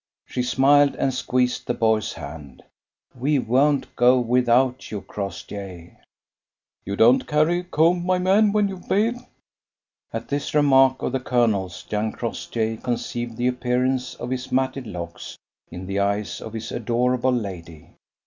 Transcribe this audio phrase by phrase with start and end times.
[0.25, 2.63] She smiled and squeezed the boy's hand.
[3.13, 5.95] "We won't go without you, Crossjay."
[6.83, 9.19] "You don't carry a comb, my man, when you bathe?"
[10.11, 15.37] At this remark of the colonel's young Crossjay conceived the appearance of his matted locks
[15.69, 17.89] in the eyes of his adorable lady.